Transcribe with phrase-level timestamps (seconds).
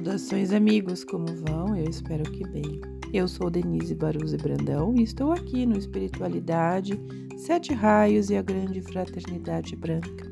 [0.00, 1.76] Saudações, amigos, como vão?
[1.76, 2.80] Eu espero que bem.
[3.12, 6.98] Eu sou Denise Baruzzi Brandão e estou aqui no Espiritualidade,
[7.36, 10.26] Sete Raios e a Grande Fraternidade Branca.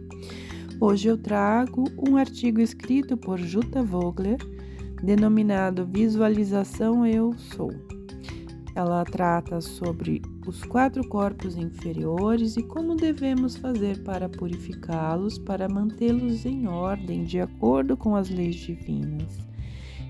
[0.81, 4.39] Hoje eu trago um artigo escrito por Jutta Vogler,
[5.03, 7.71] denominado Visualização Eu Sou.
[8.75, 16.47] Ela trata sobre os quatro corpos inferiores e como devemos fazer para purificá-los, para mantê-los
[16.47, 19.48] em ordem, de acordo com as leis divinas.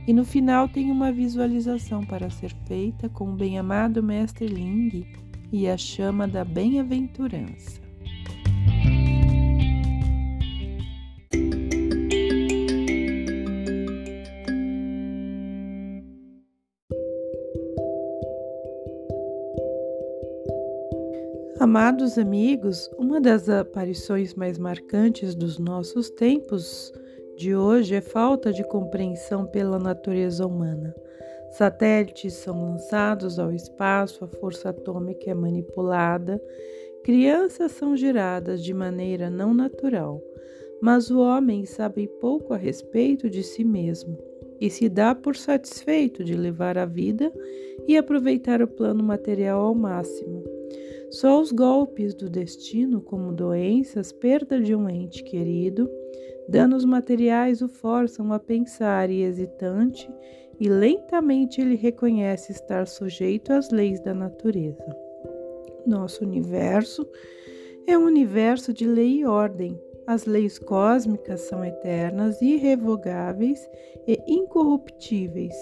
[0.08, 5.06] E no final tem uma visualização para ser feita com o bem-amado Mestre Ling
[5.52, 7.78] e a chama da bem-aventurança.
[21.60, 26.90] Amados amigos, uma das aparições mais marcantes dos nossos tempos
[27.38, 30.92] de hoje é falta de compreensão pela natureza humana.
[31.52, 36.42] Satélites são lançados ao espaço, a força atômica é manipulada,
[37.04, 40.20] crianças são geradas de maneira não natural,
[40.82, 44.18] mas o homem sabe pouco a respeito de si mesmo
[44.60, 47.32] e se dá por satisfeito de levar a vida
[47.86, 50.57] e aproveitar o plano material ao máximo
[51.10, 55.88] só os golpes do destino, como doenças, perda de um ente querido,
[56.48, 60.10] danos materiais o forçam a pensar e hesitante,
[60.60, 64.84] e lentamente ele reconhece estar sujeito às leis da natureza.
[65.86, 67.08] Nosso universo
[67.86, 69.80] é um universo de lei e ordem.
[70.06, 73.66] As leis cósmicas são eternas, irrevogáveis
[74.06, 75.54] e incorruptíveis.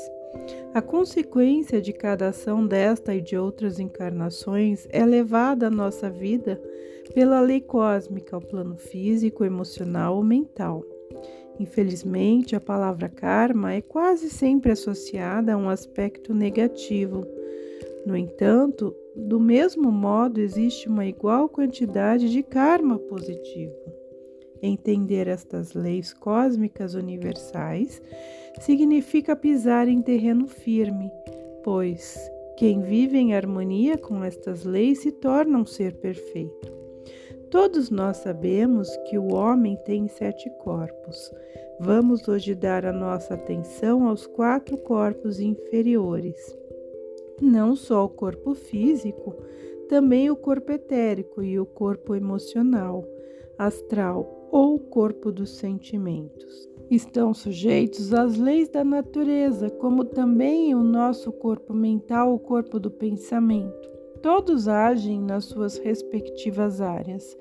[0.75, 6.61] A consequência de cada ação desta e de outras encarnações é levada à nossa vida
[7.15, 10.85] pela lei cósmica ao plano físico, emocional ou mental.
[11.59, 17.27] Infelizmente, a palavra karma é quase sempre associada a um aspecto negativo.
[18.05, 23.96] No entanto, do mesmo modo, existe uma igual quantidade de karma positivo.
[24.67, 28.03] Entender estas leis cósmicas universais
[28.61, 31.09] significa pisar em terreno firme,
[31.63, 32.19] pois
[32.57, 36.75] quem vive em harmonia com estas leis se torna um ser perfeito.
[37.49, 41.31] Todos nós sabemos que o homem tem sete corpos.
[41.79, 46.59] Vamos hoje dar a nossa atenção aos quatro corpos inferiores.
[47.41, 49.33] Não só o corpo físico,
[49.89, 53.05] também o corpo etérico e o corpo emocional,
[53.57, 61.33] astral ou corpo dos sentimentos estão sujeitos às leis da natureza, como também o nosso
[61.33, 63.91] corpo mental, o corpo do pensamento.
[64.23, 67.37] Todos agem nas suas respectivas áreas.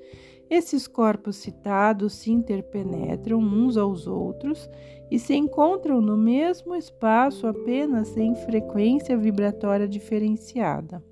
[0.49, 4.69] Esses corpos citados se interpenetram uns aos outros
[5.09, 11.03] e se encontram no mesmo espaço apenas em frequência vibratória diferenciada.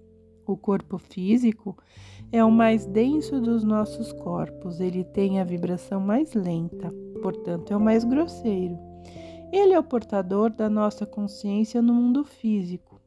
[0.46, 1.76] O corpo físico
[2.34, 7.78] é o mais denso dos nossos corpos, ele tem a vibração mais lenta portanto, é
[7.78, 8.78] o mais grosseiro.
[9.50, 13.00] Ele é o portador da nossa consciência no mundo físico.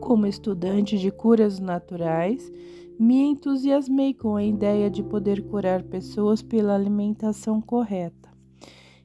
[0.00, 2.50] Como estudante de curas naturais,
[2.98, 8.30] me entusiasmei com a ideia de poder curar pessoas pela alimentação correta.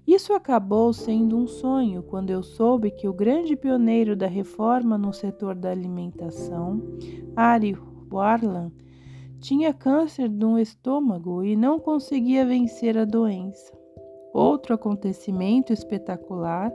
[0.08, 5.12] Isso acabou sendo um sonho quando eu soube que o grande pioneiro da reforma no
[5.12, 6.82] setor da alimentação,
[7.36, 7.78] Ari
[8.12, 8.72] Warlan,
[9.42, 13.74] tinha câncer no estômago e não conseguia vencer a doença.
[14.34, 16.72] Outro acontecimento espetacular: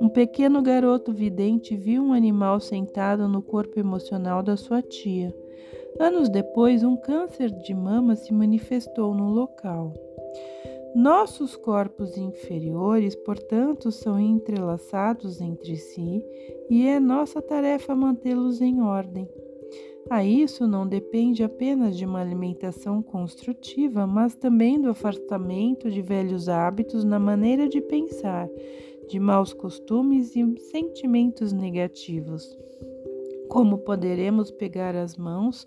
[0.00, 5.34] um pequeno garoto vidente viu um animal sentado no corpo emocional da sua tia.
[5.98, 9.92] Anos depois, um câncer de mama se manifestou no local.
[10.94, 16.24] Nossos corpos inferiores, portanto, são entrelaçados entre si
[16.68, 19.28] e é nossa tarefa mantê-los em ordem.
[20.08, 26.48] A isso não depende apenas de uma alimentação construtiva, mas também do afastamento de velhos
[26.48, 28.48] hábitos na maneira de pensar,
[29.08, 32.56] de maus costumes e sentimentos negativos.
[33.48, 35.64] Como poderemos pegar as mãos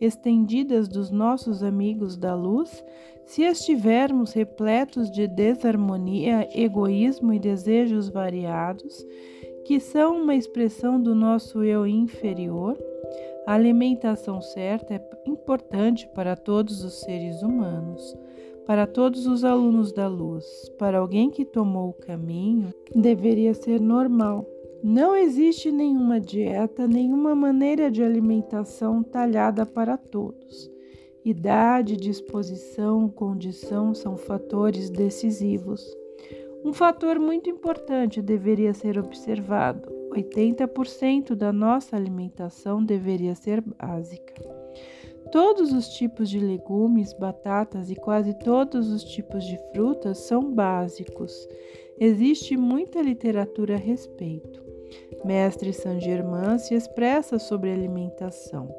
[0.00, 2.84] estendidas dos nossos amigos da luz
[3.24, 9.04] se estivermos repletos de desarmonia, egoísmo e desejos variados,
[9.66, 12.78] que são uma expressão do nosso eu inferior?
[13.46, 18.16] A alimentação certa é importante para todos os seres humanos,
[18.66, 20.44] para todos os alunos da luz.
[20.78, 24.44] Para alguém que tomou o caminho, deveria ser normal.
[24.82, 30.70] Não existe nenhuma dieta, nenhuma maneira de alimentação talhada para todos.
[31.24, 35.84] Idade, disposição, condição são fatores decisivos.
[36.64, 44.34] Um fator muito importante deveria ser observado: 80% da nossa alimentação deveria ser básica.
[45.30, 51.32] Todos os tipos de legumes, batatas e quase todos os tipos de frutas são básicos.
[51.98, 54.64] Existe muita literatura a respeito.
[55.24, 58.72] Mestre Saint-Germain se expressa sobre alimentação.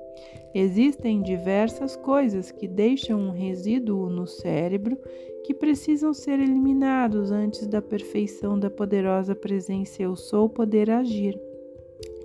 [0.53, 4.97] Existem diversas coisas que deixam um resíduo no cérebro
[5.47, 11.39] que precisam ser eliminados antes da perfeição da poderosa presença Eu Sou poder agir.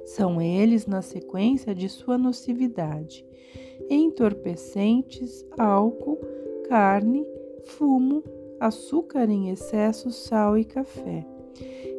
[0.05, 3.25] São eles na sequência de sua nocividade
[3.89, 6.19] entorpecentes, álcool,
[6.69, 7.25] carne,
[7.63, 8.25] fumo,
[8.59, 11.25] açúcar em excesso, sal e café.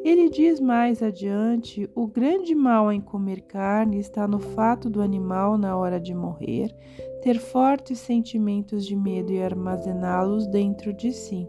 [0.04, 5.58] Ele diz mais adiante: o grande mal em comer carne está no fato do animal,
[5.58, 6.76] na hora de morrer,
[7.24, 11.48] ter fortes sentimentos de medo e armazená-los dentro de si.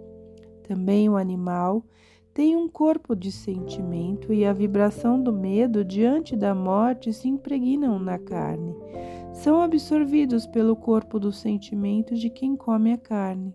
[0.62, 1.84] Também o animal
[2.32, 7.98] tem um corpo de sentimento e a vibração do medo diante da morte se impregnam
[7.98, 8.74] na carne
[9.34, 13.52] são absorvidos pelo corpo dos sentimentos de quem come a carne.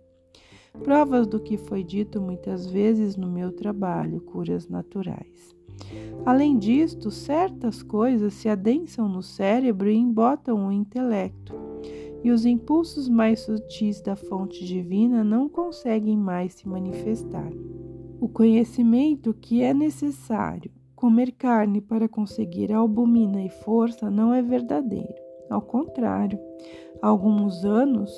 [0.83, 5.55] Provas do que foi dito muitas vezes no meu trabalho, curas naturais.
[6.25, 11.55] Além disto, certas coisas se adensam no cérebro e embotam o intelecto,
[12.23, 17.51] e os impulsos mais sutis da fonte divina não conseguem mais se manifestar.
[18.19, 25.15] O conhecimento que é necessário comer carne para conseguir albumina e força não é verdadeiro.
[25.49, 26.37] Ao contrário,
[27.01, 28.11] há alguns anos,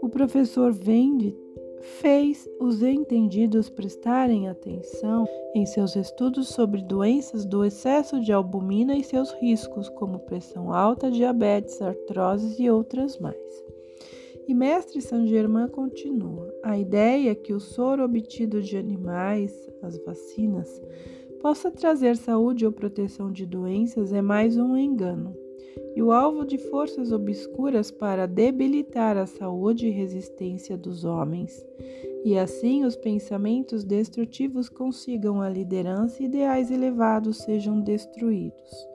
[0.00, 1.36] o professor Vende
[1.84, 9.04] fez os entendidos prestarem atenção em seus estudos sobre doenças do excesso de albumina e
[9.04, 13.36] seus riscos, como pressão alta, diabetes, artrose e outras mais.
[14.48, 19.52] E Mestre Saint Germain continua: a ideia que o soro obtido de animais,
[19.82, 20.82] as vacinas,
[21.40, 25.43] possa trazer saúde ou proteção de doenças é mais um engano
[25.94, 31.64] e o alvo de forças obscuras para debilitar a saúde e resistência dos homens,
[32.24, 38.88] e assim os pensamentos destrutivos consigam a liderança e ideais elevados sejam destruídos.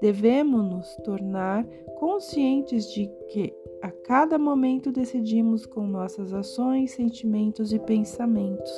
[0.00, 1.64] Devemos nos tornar
[1.98, 8.70] conscientes de que a cada momento decidimos com nossas ações, sentimentos e pensamentos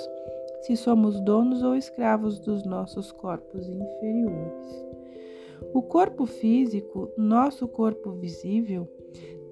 [0.63, 4.90] se somos donos ou escravos dos nossos corpos inferiores.
[5.73, 8.89] O corpo físico, nosso corpo visível,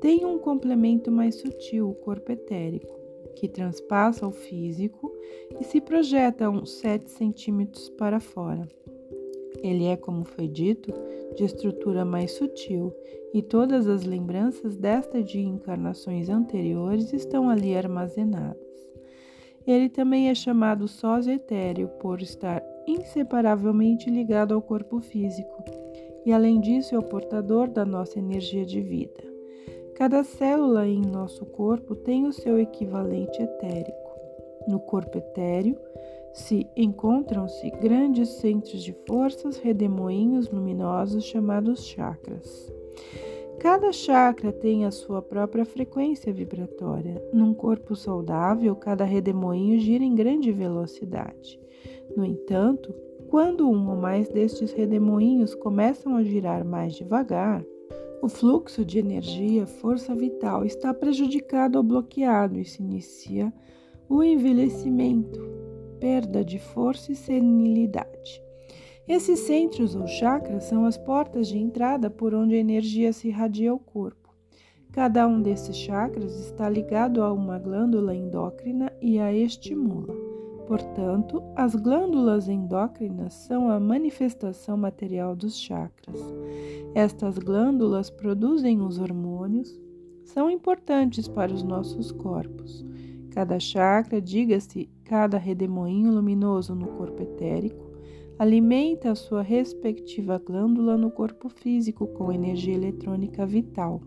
[0.01, 2.99] tem um complemento mais sutil, o corpo etérico,
[3.37, 5.13] que transpassa o físico
[5.61, 8.69] e se projeta uns 7 centímetros para fora.
[9.63, 10.93] Ele é, como foi dito,
[11.37, 12.93] de estrutura mais sutil,
[13.33, 18.59] e todas as lembranças desta de encarnações anteriores estão ali armazenadas.
[19.67, 25.78] Ele também é chamado sósia etéreo por estar inseparavelmente ligado ao corpo físico
[26.29, 29.25] e, além disso, é o portador da nossa energia de vida.
[29.95, 34.11] Cada célula em nosso corpo tem o seu equivalente etérico.
[34.69, 35.75] No corpo etéreo
[36.35, 42.71] se encontram-se grandes centros de forças, redemoinhos luminosos chamados chakras.
[43.59, 47.27] Cada chakra tem a sua própria frequência vibratória.
[47.33, 51.59] Num corpo saudável, cada redemoinho gira em grande velocidade.
[52.15, 52.95] No entanto,
[53.29, 57.65] quando um ou mais destes redemoinhos começam a girar mais devagar,
[58.23, 63.53] o fluxo de energia, força vital, está prejudicado ou bloqueado e se inicia
[64.09, 65.41] o envelhecimento,
[66.01, 68.43] perda de força e senilidade.
[69.07, 73.71] Esses centros ou chakras são as portas de entrada por onde a energia se irradia
[73.71, 74.35] ao corpo.
[74.91, 80.28] Cada um desses chakras está ligado a uma glândula endócrina e a estimula.
[80.69, 86.21] Portanto, as glândulas endócrinas são a manifestação material dos chakras.
[86.95, 89.81] Estas glândulas produzem os hormônios,
[90.25, 92.85] são importantes para os nossos corpos.
[93.31, 97.91] Cada chakra, diga-se, cada redemoinho luminoso no corpo etérico,
[98.39, 104.03] alimenta a sua respectiva glândula no corpo físico com energia eletrônica vital.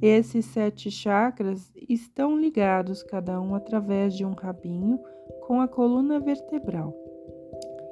[0.00, 4.98] Esses sete chakras estão ligados, cada um através de um rabinho
[5.46, 6.94] com a coluna vertebral,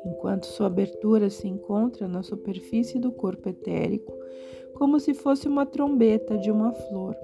[0.04, 4.12] enquanto sua abertura se encontra na superfície do corpo etérico,
[4.74, 7.16] como se fosse uma trombeta de uma flor.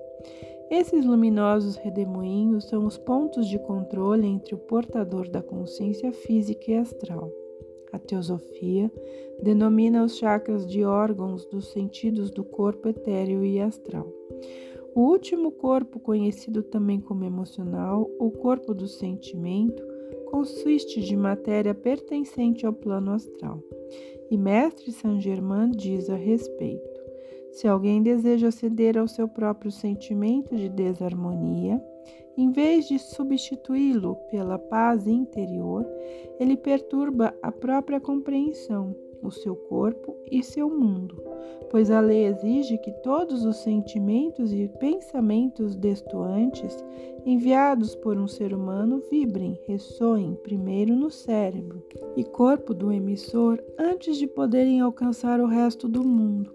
[0.70, 6.74] Esses luminosos redemoinhos são os pontos de controle entre o portador da consciência física e
[6.76, 7.30] astral.
[7.92, 8.90] A teosofia
[9.42, 14.10] denomina os chakras de órgãos dos sentidos do corpo etéreo e astral.
[14.94, 19.82] O último corpo, conhecido também como emocional, ou corpo do sentimento,
[20.32, 23.62] consiste de matéria pertencente ao plano astral.
[24.30, 27.00] E Mestre Saint Germain diz a respeito:
[27.52, 31.80] se alguém deseja ceder ao seu próprio sentimento de desarmonia,
[32.34, 35.86] em vez de substituí-lo pela paz interior,
[36.40, 41.22] ele perturba a própria compreensão, o seu corpo e seu mundo,
[41.70, 46.84] pois a lei exige que todos os sentimentos e pensamentos destoantes
[47.24, 51.82] enviados por um ser humano vibrem, ressoem primeiro no cérebro
[52.16, 56.52] e corpo do emissor antes de poderem alcançar o resto do mundo.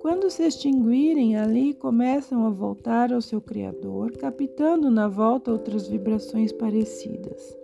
[0.00, 6.52] Quando se extinguirem ali, começam a voltar ao seu Criador, captando na volta outras vibrações
[6.52, 7.63] parecidas.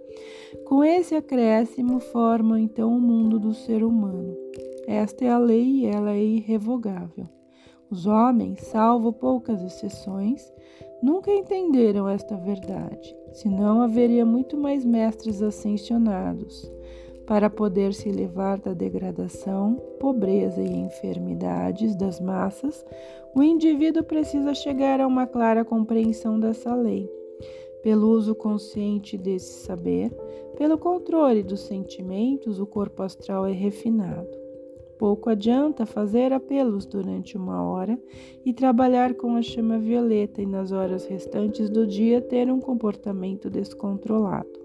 [0.65, 4.37] Com esse acréscimo, formam então o mundo do ser humano.
[4.87, 7.27] Esta é a lei e ela é irrevogável.
[7.91, 10.53] Os homens, salvo poucas exceções,
[11.03, 16.71] nunca entenderam esta verdade, senão haveria muito mais mestres ascensionados
[17.31, 22.85] para poder se livrar da degradação, pobreza e enfermidades das massas,
[23.37, 27.09] o indivíduo precisa chegar a uma clara compreensão dessa lei.
[27.83, 30.11] Pelo uso consciente desse saber,
[30.57, 34.29] pelo controle dos sentimentos, o corpo astral é refinado.
[34.99, 37.99] Pouco adianta fazer apelos durante uma hora
[38.45, 43.49] e trabalhar com a chama violeta e nas horas restantes do dia ter um comportamento
[43.49, 44.61] descontrolado.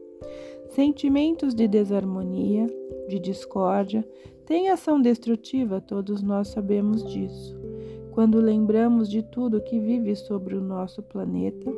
[0.72, 2.67] Sentimentos de desarmonia,
[3.07, 4.05] de discórdia,
[4.45, 7.64] têm ação destrutiva, todos nós sabemos disso.
[8.15, 11.69] Quando lembramos de tudo que vive sobre o nosso planeta,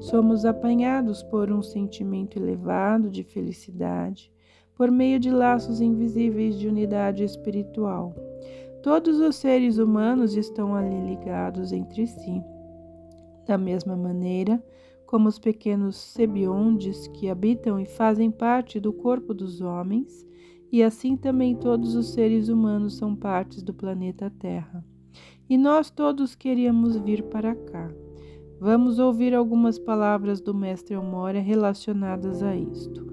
[0.00, 4.32] somos apanhados por um sentimento elevado de felicidade,
[4.74, 8.14] por meio de laços invisíveis de unidade espiritual.
[8.82, 12.42] Todos os seres humanos estão ali ligados entre si.
[13.46, 14.64] Da mesma maneira,
[15.04, 20.26] como os pequenos sebiondes que habitam e fazem parte do corpo dos homens,
[20.72, 24.82] e assim também todos os seres humanos são partes do planeta Terra.
[25.48, 27.90] E nós todos queríamos vir para cá.
[28.60, 33.12] Vamos ouvir algumas palavras do mestre Elmória relacionadas a isto.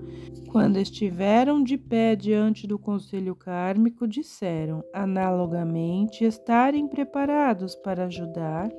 [0.50, 8.69] Quando estiveram de pé diante do conselho kármico, disseram, analogamente, estarem preparados para ajudar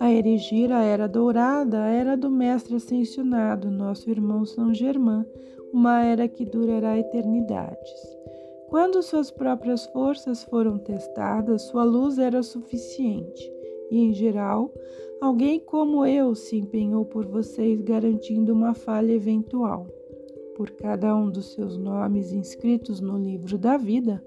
[0.00, 5.24] a erigir a era dourada, a era do mestre ascensionado, nosso irmão São Germain,
[5.72, 8.21] uma era que durará eternidades.
[8.72, 13.52] Quando suas próprias forças foram testadas, sua luz era suficiente,
[13.90, 14.72] e em geral,
[15.20, 19.86] alguém como eu se empenhou por vocês garantindo uma falha eventual
[20.56, 24.24] por cada um dos seus nomes inscritos no livro da vida,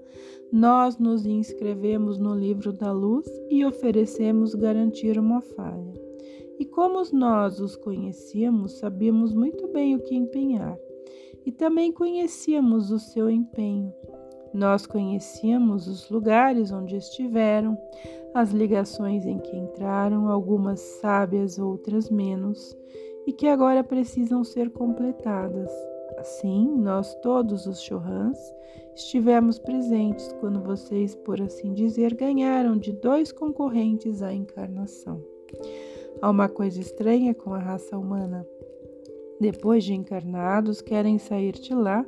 [0.52, 5.92] nós nos inscrevemos no livro da luz e oferecemos garantir uma falha.
[6.56, 10.78] E como nós os conhecíamos, sabíamos muito bem o que empenhar,
[11.44, 13.92] e também conhecíamos o seu empenho.
[14.56, 17.76] Nós conhecíamos os lugares onde estiveram,
[18.32, 22.74] as ligações em que entraram, algumas sábias, outras menos,
[23.26, 25.70] e que agora precisam ser completadas.
[26.16, 28.38] Assim, nós todos os churrans
[28.94, 35.22] estivemos presentes quando vocês, por assim dizer, ganharam de dois concorrentes a encarnação.
[36.22, 38.46] Há uma coisa estranha com a raça humana.
[39.38, 42.06] Depois de encarnados, querem sair de lá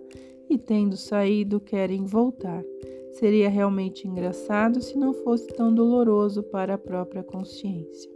[0.49, 2.63] e, tendo saído, querem voltar.
[3.13, 8.11] Seria realmente engraçado se não fosse tão doloroso para a própria consciência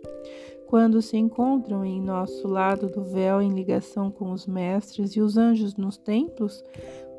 [0.72, 5.36] quando se encontram em nosso lado do véu em ligação com os mestres e os
[5.36, 6.64] anjos nos templos,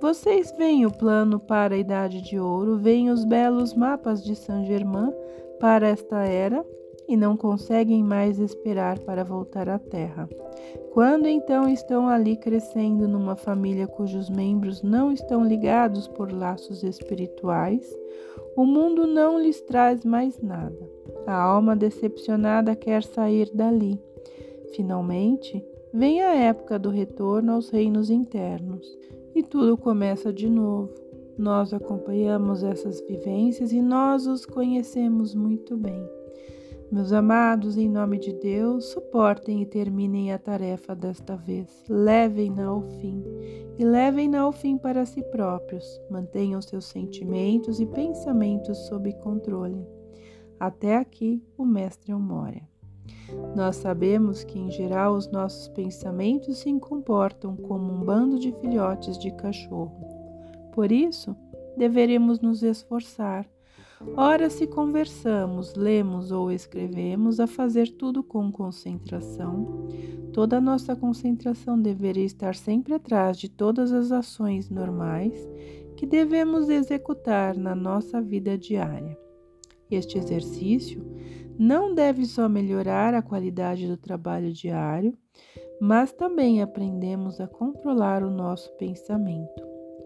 [0.02, 4.66] vocês veem o plano para a Idade de Ouro, veem os belos mapas de Saint
[4.66, 5.14] Germain
[5.60, 6.66] para esta era
[7.08, 10.30] e não conseguem mais esperar para voltar à Terra.
[10.94, 17.92] Quando então estão ali crescendo numa família cujos membros não estão ligados por laços espirituais,
[18.56, 20.78] o mundo não lhes traz mais nada.
[21.26, 24.00] A alma decepcionada quer sair dali.
[24.76, 28.88] Finalmente, vem a época do retorno aos reinos internos
[29.36, 30.94] e tudo começa de novo.
[31.38, 36.23] Nós acompanhamos essas vivências e nós os conhecemos muito bem.
[36.94, 41.84] Meus amados, em nome de Deus, suportem e terminem a tarefa desta vez.
[41.90, 43.24] Levem-na ao fim
[43.80, 45.84] e levem-na ao fim para si próprios.
[46.08, 49.84] Mantenham seus sentimentos e pensamentos sob controle.
[50.60, 52.62] Até aqui, o Mestre Elmória.
[53.56, 59.18] Nós sabemos que, em geral, os nossos pensamentos se comportam como um bando de filhotes
[59.18, 60.00] de cachorro.
[60.72, 61.36] Por isso,
[61.76, 63.50] deveremos nos esforçar
[64.16, 69.88] Ora, se conversamos, lemos ou escrevemos, a fazer tudo com concentração,
[70.32, 75.34] toda a nossa concentração deveria estar sempre atrás de todas as ações normais
[75.98, 79.18] que devemos executar na nossa vida diária.
[79.90, 81.04] Este exercício
[81.58, 85.18] não deve só melhorar a qualidade do trabalho diário,
[85.80, 89.64] mas também aprendemos a controlar o nosso pensamento.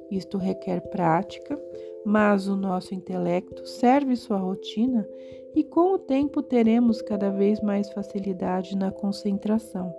[0.09, 1.59] Isto requer prática,
[2.07, 5.05] mas o nosso intelecto serve sua rotina
[5.53, 9.93] e com o tempo teremos cada vez mais facilidade na concentração.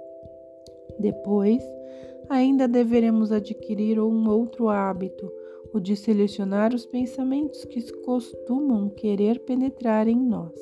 [0.99, 1.63] Depois,
[2.27, 5.31] ainda deveremos adquirir um outro hábito,
[5.75, 10.59] o de selecionar os pensamentos que costumam querer penetrar em nós.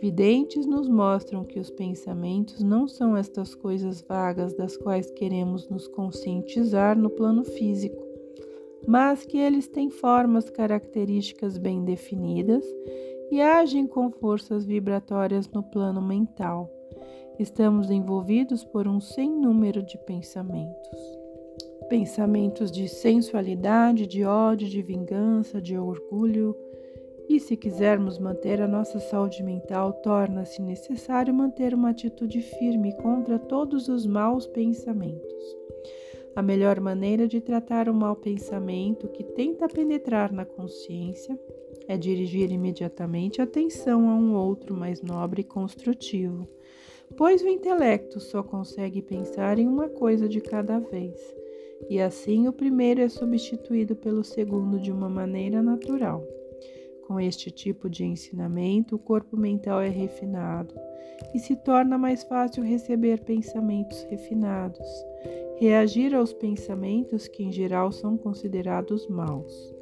[0.00, 5.86] Videntes nos mostram que os pensamentos não são estas coisas vagas das quais queremos nos
[5.86, 8.09] conscientizar no plano físico,
[8.90, 12.64] mas que eles têm formas características bem definidas
[13.30, 16.68] e agem com forças vibratórias no plano mental.
[17.38, 21.00] Estamos envolvidos por um sem número de pensamentos.
[21.88, 26.56] Pensamentos de sensualidade, de ódio, de vingança, de orgulho,
[27.28, 33.38] e se quisermos manter a nossa saúde mental, torna-se necessário manter uma atitude firme contra
[33.38, 35.60] todos os maus pensamentos.
[36.34, 41.38] A melhor maneira de tratar o mau pensamento que tenta penetrar na consciência
[41.88, 46.48] é dirigir imediatamente a atenção a um outro mais nobre e construtivo,
[47.16, 51.18] pois o intelecto só consegue pensar em uma coisa de cada vez,
[51.88, 56.24] e assim o primeiro é substituído pelo segundo de uma maneira natural.
[57.10, 60.72] Com este tipo de ensinamento, o corpo mental é refinado
[61.34, 64.86] e se torna mais fácil receber pensamentos refinados,
[65.58, 69.74] reagir aos pensamentos que em geral são considerados maus.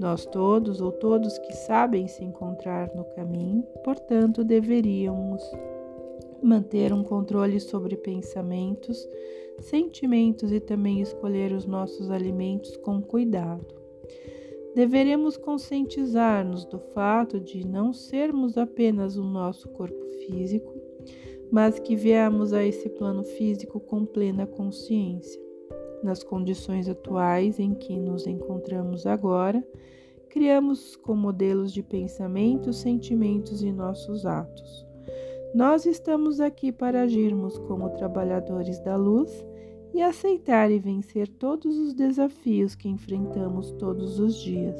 [0.00, 5.40] Nós todos ou todos que sabem se encontrar no caminho, portanto, deveríamos
[6.42, 9.08] manter um controle sobre pensamentos,
[9.60, 13.75] sentimentos e também escolher os nossos alimentos com cuidado.
[14.76, 20.70] Deveremos conscientizar-nos do fato de não sermos apenas o nosso corpo físico,
[21.50, 25.40] mas que viemos a esse plano físico com plena consciência.
[26.02, 29.66] Nas condições atuais em que nos encontramos agora,
[30.28, 34.86] criamos com modelos de pensamentos, sentimentos e nossos atos.
[35.54, 39.42] Nós estamos aqui para agirmos como trabalhadores da luz
[39.96, 44.78] e aceitar e vencer todos os desafios que enfrentamos todos os dias.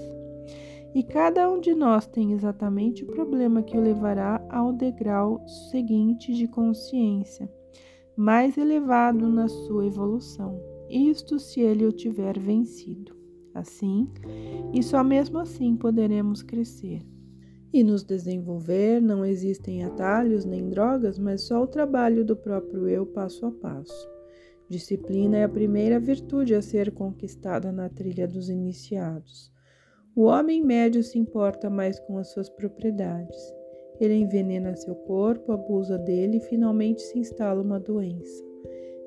[0.95, 6.35] E cada um de nós tem exatamente o problema que o levará ao degrau seguinte
[6.35, 7.51] de consciência,
[8.15, 13.17] mais elevado na sua evolução, isto se ele o tiver vencido.
[13.55, 14.11] Assim,
[14.75, 17.03] e só mesmo assim poderemos crescer.
[17.73, 23.07] E nos desenvolver não existem atalhos nem drogas, mas só o trabalho do próprio eu
[23.07, 24.16] passo a passo.
[24.69, 29.53] Disciplina é a primeira virtude a ser conquistada na trilha dos iniciados.
[30.15, 33.39] O homem médio se importa mais com as suas propriedades.
[34.01, 38.45] Ele envenena seu corpo, abusa dele e finalmente se instala uma doença.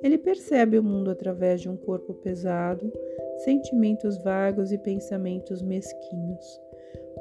[0.01, 2.91] Ele percebe o mundo através de um corpo pesado,
[3.43, 6.68] sentimentos vagos e pensamentos mesquinhos.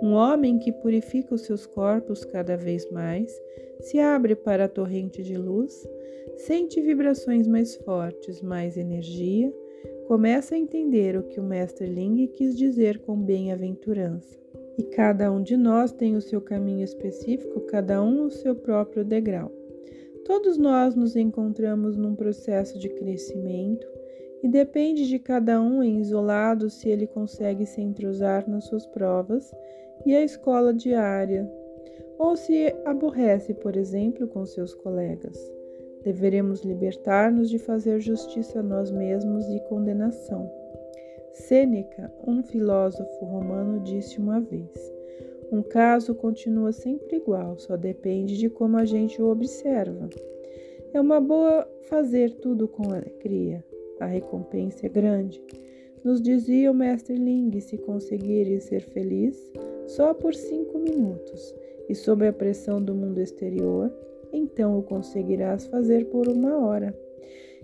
[0.00, 3.32] Um homem que purifica os seus corpos cada vez mais,
[3.80, 5.86] se abre para a torrente de luz,
[6.36, 9.52] sente vibrações mais fortes, mais energia,
[10.06, 14.38] começa a entender o que o mestre Ling quis dizer com bem-aventurança.
[14.78, 19.04] E cada um de nós tem o seu caminho específico, cada um o seu próprio
[19.04, 19.50] degrau.
[20.24, 23.86] Todos nós nos encontramos num processo de crescimento
[24.42, 29.52] e depende de cada um em isolado se ele consegue se entrosar nas suas provas
[30.04, 31.50] e a escola diária,
[32.18, 35.38] ou se aborrece, por exemplo, com seus colegas.
[36.02, 40.50] Deveremos libertar-nos de fazer justiça a nós mesmos e condenação.
[41.32, 44.70] Sêneca, um filósofo romano, disse uma vez:
[45.52, 50.08] Um caso continua sempre igual, só depende de como a gente o observa.
[50.92, 53.64] É uma boa fazer tudo com alegria.
[54.00, 55.42] A recompensa é grande.
[56.04, 59.52] Nos dizia o mestre Ling: se conseguires ser feliz,
[59.86, 61.54] só por cinco minutos
[61.88, 63.92] e sob a pressão do mundo exterior,
[64.32, 66.94] então o conseguirás fazer por uma hora.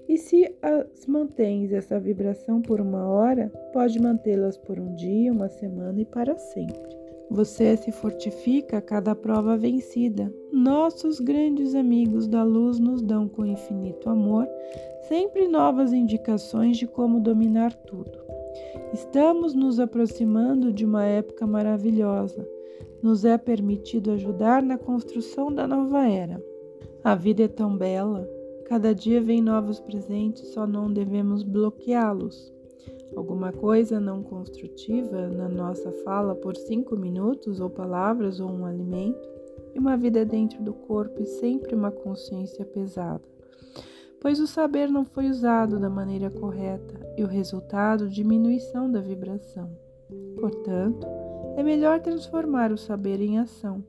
[0.09, 5.49] E se as mantens essa vibração por uma hora, pode mantê-las por um dia, uma
[5.49, 6.95] semana e para sempre.
[7.31, 10.33] Você se fortifica a cada prova vencida.
[10.53, 14.47] Nossos grandes amigos da luz nos dão com infinito amor
[15.09, 18.24] sempre novas indicações de como dominar tudo.
[18.93, 22.47] Estamos nos aproximando de uma época maravilhosa.
[23.03, 26.43] nos é permitido ajudar na construção da nova era.
[27.03, 28.27] A vida é tão bela,
[28.65, 32.55] cada dia vem novos presentes, só não devemos bloqueá-los.
[33.15, 39.29] Alguma coisa não construtiva na nossa fala por cinco minutos, ou palavras, ou um alimento,
[39.75, 43.34] e uma vida dentro do corpo e sempre uma consciência pesada.
[44.25, 49.71] Pois o saber não foi usado da maneira correta e o resultado diminuição da vibração.
[50.41, 51.07] Portanto,
[51.59, 53.85] é melhor transformar o saber em ação.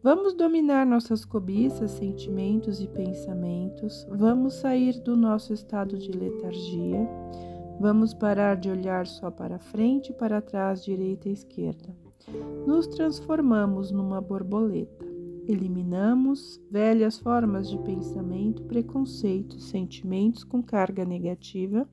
[0.00, 7.08] Vamos dominar nossas cobiças, sentimentos e pensamentos, vamos sair do nosso estado de letargia,
[7.80, 11.92] vamos parar de olhar só para frente, para trás, direita e esquerda.
[12.64, 15.11] Nos transformamos numa borboleta.
[15.48, 21.88] Eliminamos velhas formas de pensamento, preconceitos, sentimentos com carga negativa.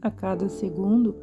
[0.00, 1.16] A cada segundo,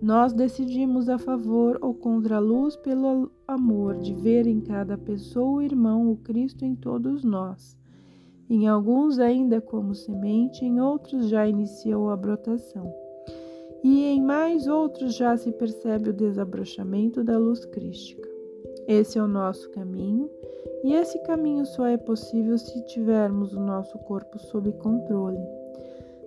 [0.00, 5.58] nós decidimos a favor ou contra a luz pelo amor de ver em cada pessoa
[5.58, 7.76] o irmão, o Cristo em todos nós.
[8.48, 12.94] Em alguns ainda como semente, em outros já iniciou a brotação.
[13.82, 18.35] E em mais outros já se percebe o desabrochamento da luz crística.
[18.88, 20.30] Esse é o nosso caminho,
[20.84, 25.40] e esse caminho só é possível se tivermos o nosso corpo sob controle.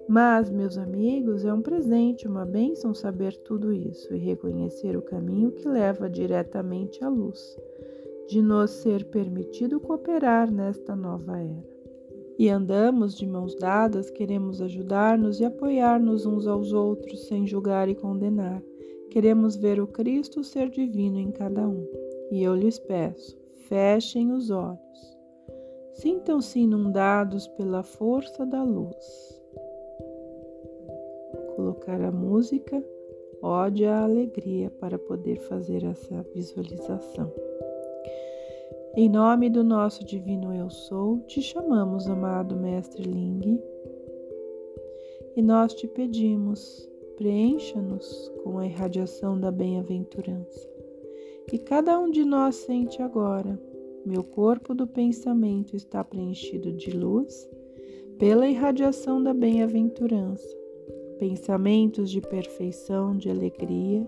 [0.07, 5.51] Mas, meus amigos, é um presente, uma bênção saber tudo isso e reconhecer o caminho
[5.51, 7.55] que leva diretamente à luz,
[8.27, 11.63] de nos ser permitido cooperar nesta nova era.
[12.39, 17.95] E andamos de mãos dadas, queremos ajudar-nos e apoiar-nos uns aos outros sem julgar e
[17.95, 18.63] condenar.
[19.11, 21.85] Queremos ver o Cristo ser divino em cada um.
[22.31, 23.37] E eu lhes peço,
[23.67, 25.17] fechem os olhos.
[25.93, 29.39] Sintam-se inundados pela força da luz
[31.59, 32.81] colocar a música
[33.41, 37.29] Ode a Alegria para poder fazer essa visualização.
[38.95, 43.61] Em nome do nosso Divino Eu Sou, te chamamos, amado Mestre Ling,
[45.35, 50.78] e nós te pedimos, preencha-nos com a irradiação da bem-aventurança.
[51.51, 53.59] E cada um de nós sente agora,
[54.05, 57.49] meu corpo do pensamento está preenchido de luz
[58.17, 60.59] pela irradiação da bem-aventurança
[61.19, 64.07] Pensamentos de perfeição, de alegria,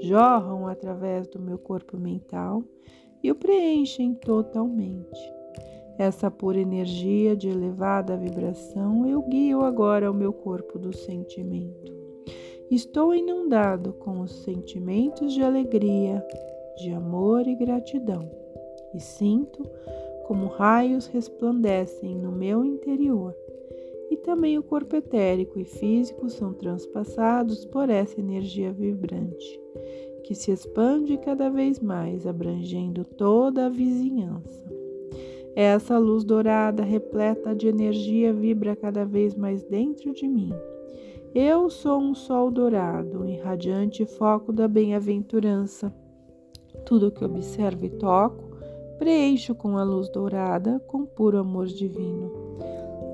[0.00, 2.64] jorram através do meu corpo mental
[3.22, 5.20] e o preenchem totalmente.
[5.98, 11.92] Essa pura energia de elevada vibração eu guio agora ao meu corpo do sentimento.
[12.70, 16.26] Estou inundado com os sentimentos de alegria,
[16.78, 18.30] de amor e gratidão,
[18.94, 19.62] e sinto
[20.26, 23.34] como raios resplandecem no meu interior
[24.10, 29.60] e também o corpo etérico e físico são transpassados por essa energia vibrante,
[30.24, 34.64] que se expande cada vez mais, abrangendo toda a vizinhança.
[35.54, 40.52] Essa luz dourada, repleta de energia, vibra cada vez mais dentro de mim.
[41.34, 45.92] Eu sou um sol dourado, irradiante foco da bem-aventurança.
[46.88, 48.56] Tudo que observo e toco,
[48.98, 52.32] preencho com a luz dourada, com puro amor divino.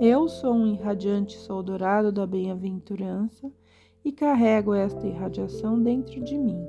[0.01, 3.51] Eu sou um irradiante sol dourado da bem-aventurança
[4.05, 6.65] e carrego esta irradiação dentro de mim.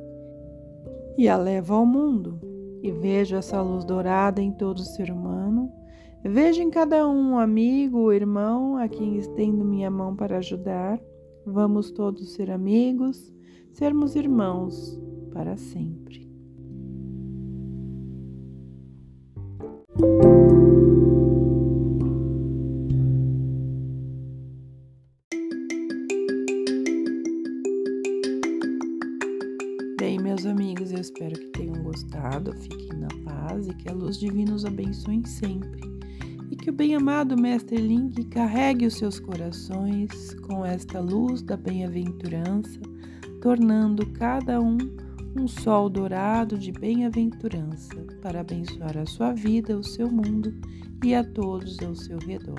[1.15, 2.39] E a levo ao mundo,
[2.81, 5.71] e vejo essa luz dourada em todo ser humano.
[6.23, 10.99] Vejo em cada um um amigo, irmão, a quem estendo minha mão para ajudar.
[11.45, 13.31] Vamos todos ser amigos,
[13.73, 14.99] sermos irmãos
[15.31, 16.24] para sempre.
[34.95, 35.81] Abençoe sempre.
[36.49, 42.79] E que o bem-amado Mestre Link carregue os seus corações com esta luz da bem-aventurança,
[43.41, 44.77] tornando cada um
[45.37, 50.53] um sol dourado de bem-aventurança para abençoar a sua vida, o seu mundo
[51.03, 52.55] e a todos ao seu redor.